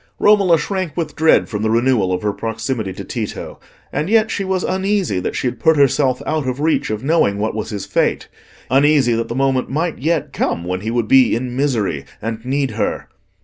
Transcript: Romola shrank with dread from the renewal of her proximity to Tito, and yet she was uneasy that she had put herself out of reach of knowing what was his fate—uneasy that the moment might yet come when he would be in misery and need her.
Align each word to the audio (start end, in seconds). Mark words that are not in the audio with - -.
Romola 0.17 0.57
shrank 0.57 0.97
with 0.97 1.15
dread 1.15 1.47
from 1.47 1.61
the 1.61 1.69
renewal 1.69 2.11
of 2.11 2.23
her 2.23 2.33
proximity 2.33 2.91
to 2.91 3.03
Tito, 3.03 3.59
and 3.93 4.09
yet 4.09 4.31
she 4.31 4.43
was 4.43 4.63
uneasy 4.63 5.19
that 5.19 5.35
she 5.35 5.45
had 5.45 5.59
put 5.59 5.77
herself 5.77 6.23
out 6.25 6.47
of 6.47 6.59
reach 6.59 6.89
of 6.89 7.03
knowing 7.03 7.37
what 7.37 7.53
was 7.53 7.69
his 7.69 7.85
fate—uneasy 7.85 9.13
that 9.13 9.27
the 9.27 9.35
moment 9.35 9.69
might 9.69 9.99
yet 9.99 10.33
come 10.33 10.63
when 10.63 10.79
he 10.81 10.89
would 10.89 11.07
be 11.07 11.35
in 11.35 11.55
misery 11.55 12.03
and 12.19 12.43
need 12.43 12.71
her. 12.71 13.09